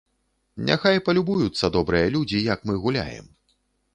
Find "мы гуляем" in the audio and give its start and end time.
2.69-3.25